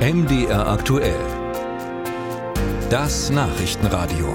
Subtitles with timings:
[0.00, 1.20] MDR aktuell.
[2.88, 4.32] Das Nachrichtenradio.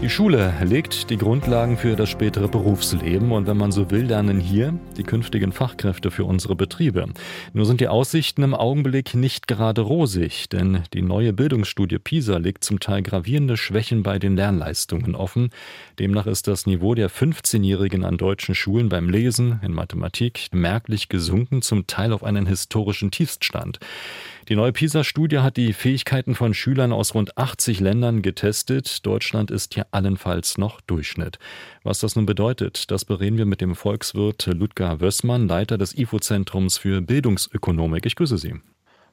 [0.00, 4.40] Die Schule legt die Grundlagen für das spätere Berufsleben und wenn man so will, lernen
[4.40, 7.04] hier die künftigen Fachkräfte für unsere Betriebe.
[7.52, 12.64] Nur sind die Aussichten im Augenblick nicht gerade rosig, denn die neue Bildungsstudie PISA legt
[12.64, 15.50] zum Teil gravierende Schwächen bei den Lernleistungen offen.
[15.98, 21.60] Demnach ist das Niveau der 15-Jährigen an deutschen Schulen beim Lesen in Mathematik merklich gesunken,
[21.60, 23.78] zum Teil auf einen historischen Tiefststand.
[24.48, 29.04] Die neue PISA-Studie hat die Fähigkeiten von Schülern aus rund 80 Ländern getestet.
[29.04, 31.38] Deutschland ist hier allenfalls noch Durchschnitt.
[31.82, 36.78] Was das nun bedeutet, das bereden wir mit dem Volkswirt Ludger Wössmann, Leiter des IFO-Zentrums
[36.78, 38.06] für Bildungsökonomik.
[38.06, 38.54] Ich grüße Sie.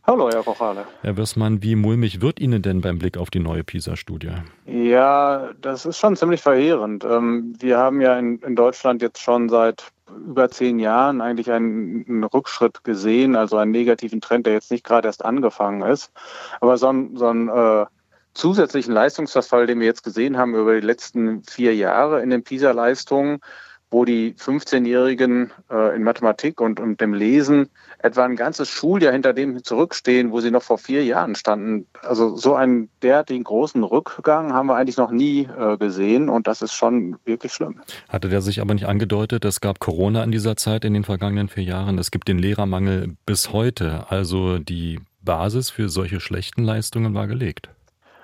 [0.10, 0.86] Hallo, Herr Rochale.
[1.02, 4.32] Herr Wössmann, wie mulmig wird Ihnen denn beim Blick auf die neue PISA-Studie?
[4.66, 7.04] Ja, das ist schon ziemlich verheerend.
[7.04, 9.92] Ähm, wir haben ja in, Deutschland jetzt schon seit
[10.26, 14.86] über zehn Jahren eigentlich einen, einen, Rückschritt gesehen, also einen negativen Trend, der jetzt nicht
[14.86, 16.14] gerade erst angefangen ist.
[16.62, 17.86] Aber so ein, so ein äh,
[18.34, 23.42] zusätzlichen Leistungsverfall, den wir jetzt gesehen haben über die letzten vier Jahre in den PISA-Leistungen,
[23.90, 29.34] wo die 15-Jährigen äh, in Mathematik und, und dem Lesen etwa ein ganzes Schuljahr hinter
[29.34, 31.88] dem zurückstehen, wo sie noch vor vier Jahren standen.
[32.02, 36.62] Also so einen derartigen großen Rückgang haben wir eigentlich noch nie äh, gesehen und das
[36.62, 37.82] ist schon wirklich schlimm.
[38.10, 41.48] Hatte der sich aber nicht angedeutet, es gab Corona in dieser Zeit in den vergangenen
[41.48, 41.98] vier Jahren.
[41.98, 44.06] Es gibt den Lehrermangel bis heute.
[44.10, 47.70] Also die Basis für solche schlechten Leistungen war gelegt.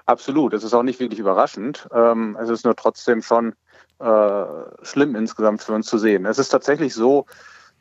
[0.07, 0.53] Absolut.
[0.53, 1.87] Es ist auch nicht wirklich überraschend.
[1.93, 3.55] Ähm, es ist nur trotzdem schon
[3.99, 4.45] äh,
[4.81, 6.25] schlimm insgesamt für uns zu sehen.
[6.25, 7.25] Es ist tatsächlich so,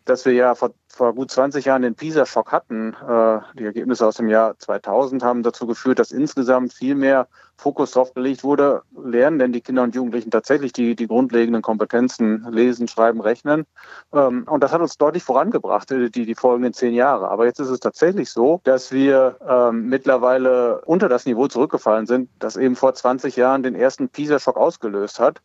[0.05, 2.95] dass wir ja vor, vor gut 20 Jahren den PISA-Schock hatten.
[2.95, 7.93] Äh, die Ergebnisse aus dem Jahr 2000 haben dazu geführt, dass insgesamt viel mehr Fokus
[7.93, 12.89] darauf gelegt wurde, lernen denn die Kinder und Jugendlichen tatsächlich die, die grundlegenden Kompetenzen lesen,
[12.89, 13.67] schreiben, rechnen.
[14.13, 17.29] Ähm, und das hat uns deutlich vorangebracht, die, die folgenden zehn Jahre.
[17.29, 22.31] Aber jetzt ist es tatsächlich so, dass wir ähm, mittlerweile unter das Niveau zurückgefallen sind,
[22.39, 25.41] das eben vor 20 Jahren den ersten PISA-Schock ausgelöst hat.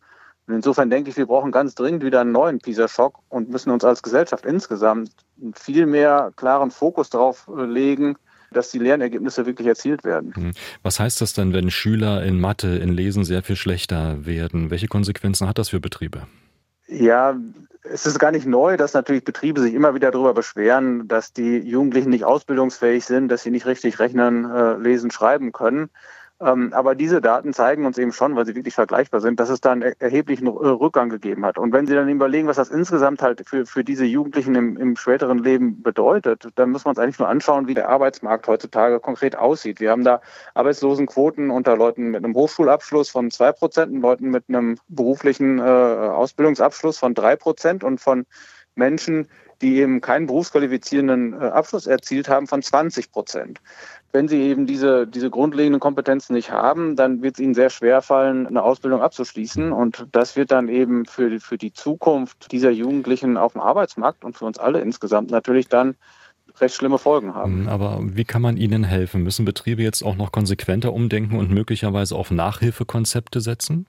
[0.48, 3.84] Und insofern denke ich, wir brauchen ganz dringend wieder einen neuen PISA-Schock und müssen uns
[3.84, 5.12] als Gesellschaft insgesamt
[5.54, 8.16] viel mehr klaren Fokus darauf äh, legen,
[8.52, 10.34] dass die Lernergebnisse wirklich erzielt werden.
[10.34, 10.52] Hm.
[10.84, 14.70] Was heißt das denn, wenn Schüler in Mathe, in Lesen sehr viel schlechter werden?
[14.70, 16.28] Welche Konsequenzen hat das für Betriebe?
[16.88, 17.36] Ja,
[17.84, 21.58] es ist gar nicht neu, dass natürlich Betriebe sich immer wieder darüber beschweren, dass die
[21.58, 25.90] Jugendlichen nicht ausbildungsfähig sind, dass sie nicht richtig rechnen, äh, lesen, schreiben können.
[26.40, 29.60] Ähm, aber diese Daten zeigen uns eben schon, weil sie wirklich vergleichbar sind, dass es
[29.60, 31.58] da einen erheblichen Rückgang gegeben hat.
[31.58, 34.96] Und wenn Sie dann überlegen, was das insgesamt halt für, für diese Jugendlichen im, im
[34.98, 39.36] späteren Leben bedeutet, dann muss man uns eigentlich nur anschauen, wie der Arbeitsmarkt heutzutage konkret
[39.36, 39.80] aussieht.
[39.80, 40.22] Wir haben da
[40.54, 47.00] Arbeitslosenquoten unter Leuten mit einem Hochschulabschluss von zwei Prozent, Leuten mit einem beruflichen äh, Ausbildungsabschluss
[47.00, 48.28] von drei Prozent und von
[48.76, 49.28] Menschen,
[49.62, 53.60] die eben keinen berufsqualifizierenden äh, Abschluss erzielt haben, von 20 Prozent.
[54.12, 58.02] Wenn sie eben diese, diese grundlegenden Kompetenzen nicht haben, dann wird es ihnen sehr schwer
[58.02, 59.72] fallen, eine Ausbildung abzuschließen.
[59.72, 64.38] Und das wird dann eben für, für die Zukunft dieser Jugendlichen auf dem Arbeitsmarkt und
[64.38, 65.96] für uns alle insgesamt natürlich dann
[66.60, 67.64] recht schlimme Folgen haben.
[67.64, 69.24] Mhm, aber wie kann man ihnen helfen?
[69.24, 73.88] Müssen Betriebe jetzt auch noch konsequenter umdenken und möglicherweise auf Nachhilfekonzepte setzen?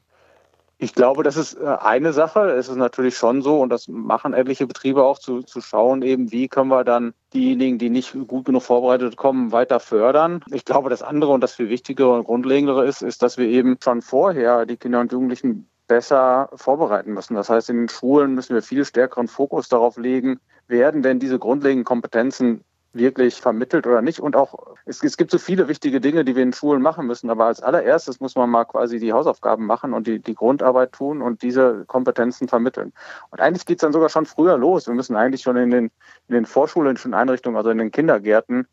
[0.80, 2.50] Ich glaube, das ist äh, eine Sache.
[2.50, 6.30] Es ist natürlich schon so, und das machen etliche Betriebe auch, zu, zu schauen, eben,
[6.30, 10.44] wie können wir dann diejenigen, die nicht gut genug vorbereitet kommen, weiter fördern.
[10.52, 13.76] Ich glaube, das andere und das viel wichtigere und grundlegendere ist, ist, dass wir eben
[13.82, 17.34] schon vorher die Kinder und Jugendlichen besser vorbereiten müssen.
[17.34, 21.40] Das heißt, in den Schulen müssen wir viel stärkeren Fokus darauf legen, werden denn diese
[21.40, 22.62] grundlegenden Kompetenzen
[22.98, 24.20] wirklich vermittelt oder nicht.
[24.20, 27.30] Und auch, es, es, gibt so viele wichtige Dinge, die wir in Schulen machen müssen.
[27.30, 31.22] Aber als allererstes muss man mal quasi die Hausaufgaben machen und die, die Grundarbeit tun
[31.22, 32.92] und diese Kompetenzen vermitteln.
[33.30, 34.86] Und eigentlich geht es dann sogar schon früher los.
[34.86, 35.90] Wir müssen eigentlich schon in den,
[36.28, 38.66] in den vorschulischen Einrichtungen, also in den Kindergärten,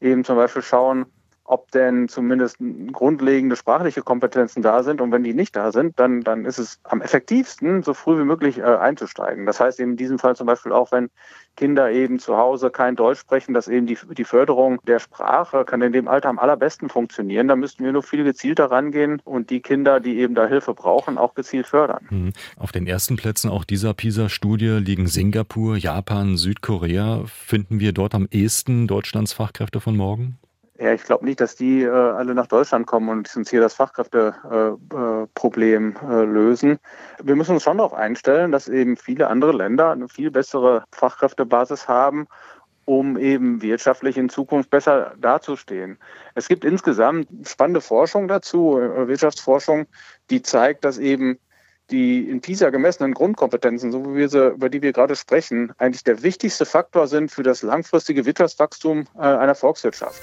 [0.00, 1.06] eben zum Beispiel schauen,
[1.52, 2.56] ob denn zumindest
[2.92, 5.02] grundlegende sprachliche Kompetenzen da sind.
[5.02, 8.24] Und wenn die nicht da sind, dann, dann ist es am effektivsten, so früh wie
[8.24, 9.44] möglich äh, einzusteigen.
[9.44, 11.10] Das heißt in diesem Fall zum Beispiel auch, wenn
[11.56, 15.82] Kinder eben zu Hause kein Deutsch sprechen, dass eben die, die Förderung der Sprache kann
[15.82, 17.48] in dem Alter am allerbesten funktionieren.
[17.48, 21.18] Da müssten wir nur viel gezielter rangehen und die Kinder, die eben da Hilfe brauchen,
[21.18, 22.06] auch gezielt fördern.
[22.08, 22.32] Hm.
[22.56, 27.24] Auf den ersten Plätzen auch dieser PISA-Studie liegen Singapur, Japan, Südkorea.
[27.26, 30.38] Finden wir dort am ehesten Deutschlands Fachkräfte von morgen?
[30.82, 33.74] Ja, ich glaube nicht, dass die äh, alle nach Deutschland kommen und uns hier das
[33.74, 36.80] Fachkräfteproblem äh, äh, lösen.
[37.22, 41.86] Wir müssen uns schon darauf einstellen, dass eben viele andere Länder eine viel bessere Fachkräftebasis
[41.86, 42.26] haben,
[42.84, 45.98] um eben wirtschaftlich in Zukunft besser dazustehen.
[46.34, 49.86] Es gibt insgesamt spannende Forschung dazu, äh, Wirtschaftsforschung,
[50.30, 51.38] die zeigt, dass eben
[51.92, 56.04] die in PISA gemessenen Grundkompetenzen, so wie wir sie, über die wir gerade sprechen, eigentlich
[56.04, 60.22] der wichtigste Faktor sind für das langfristige Wirtschaftswachstum äh, einer Volkswirtschaft.